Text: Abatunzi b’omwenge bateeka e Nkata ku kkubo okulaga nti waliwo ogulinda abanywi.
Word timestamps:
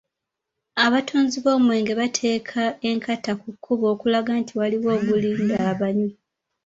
Abatunzi 0.85 1.37
b’omwenge 1.45 1.93
bateeka 2.01 2.61
e 2.89 2.89
Nkata 2.97 3.31
ku 3.41 3.47
kkubo 3.55 3.85
okulaga 3.93 4.31
nti 4.41 4.53
waliwo 4.59 4.89
ogulinda 4.97 5.55
abanywi. 5.71 6.11